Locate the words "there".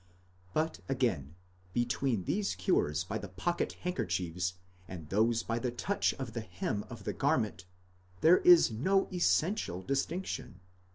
8.21-8.39